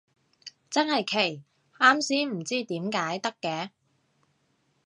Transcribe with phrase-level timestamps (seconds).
[0.71, 1.43] 真係奇，
[1.77, 3.69] 啱先唔知點解得嘅